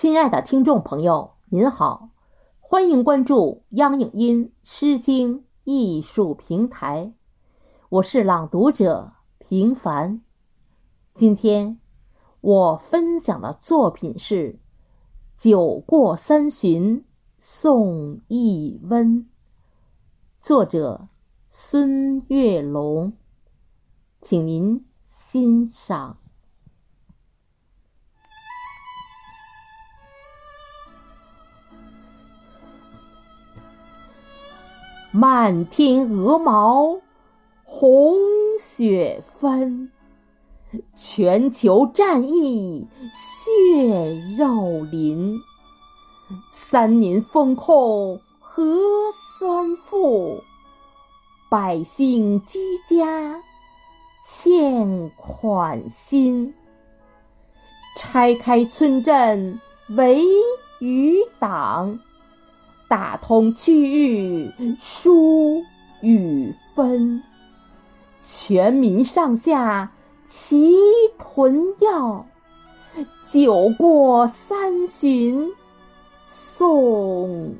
[0.00, 2.08] 亲爱的听众朋友，您好，
[2.58, 7.12] 欢迎关注央影音诗经艺术平台，
[7.90, 10.22] 我是朗读者平凡。
[11.12, 11.78] 今天
[12.40, 14.58] 我分享的作品是
[15.42, 17.04] 《酒过三巡
[17.38, 19.24] 送一温》，
[20.40, 21.08] 作者
[21.50, 23.12] 孙月龙，
[24.22, 26.19] 请您欣赏。
[35.12, 37.00] 漫天鹅毛，
[37.64, 38.16] 红
[38.60, 39.90] 雪纷，
[40.94, 45.40] 全球战役血肉淋。
[46.52, 48.62] 三年封控核
[49.38, 50.44] 酸负，
[51.50, 53.42] 百姓居家
[54.24, 56.54] 欠款心。
[57.96, 60.24] 拆开村镇围
[60.78, 61.98] 与党。
[62.90, 65.62] 打通区域疏
[66.00, 67.22] 与分，
[68.24, 69.92] 全民上下
[70.28, 70.74] 齐
[71.16, 72.26] 囤药，
[73.28, 75.52] 酒过三巡
[76.26, 77.54] 送。